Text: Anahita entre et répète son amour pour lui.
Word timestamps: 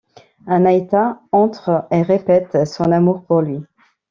Anahita 0.47 1.19
entre 1.31 1.85
et 1.91 2.01
répète 2.01 2.65
son 2.65 2.91
amour 2.91 3.21
pour 3.23 3.41
lui. 3.43 3.59